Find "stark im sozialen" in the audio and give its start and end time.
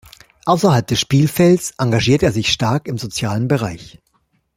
2.51-3.47